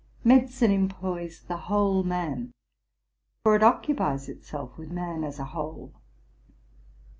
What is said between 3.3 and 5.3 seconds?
for it occupies itself with man